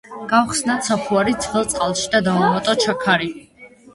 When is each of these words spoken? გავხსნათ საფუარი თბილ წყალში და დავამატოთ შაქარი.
გავხსნათ 0.29 0.87
საფუარი 0.87 1.35
თბილ 1.43 1.67
წყალში 1.75 2.09
და 2.15 2.21
დავამატოთ 2.31 2.87
შაქარი. 2.89 3.29